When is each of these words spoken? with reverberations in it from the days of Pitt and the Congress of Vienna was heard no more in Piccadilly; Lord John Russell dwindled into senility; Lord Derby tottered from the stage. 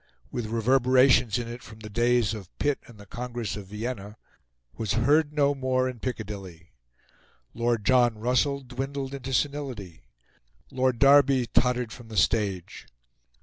with 0.31 0.47
reverberations 0.47 1.37
in 1.37 1.47
it 1.47 1.61
from 1.61 1.77
the 1.81 1.87
days 1.89 2.33
of 2.33 2.49
Pitt 2.57 2.79
and 2.87 2.97
the 2.97 3.05
Congress 3.05 3.55
of 3.55 3.67
Vienna 3.67 4.17
was 4.75 4.93
heard 4.93 5.31
no 5.31 5.53
more 5.53 5.87
in 5.87 5.99
Piccadilly; 5.99 6.71
Lord 7.53 7.85
John 7.85 8.17
Russell 8.17 8.61
dwindled 8.61 9.13
into 9.13 9.31
senility; 9.31 10.01
Lord 10.71 10.97
Derby 10.97 11.45
tottered 11.45 11.91
from 11.91 12.07
the 12.07 12.17
stage. 12.17 12.87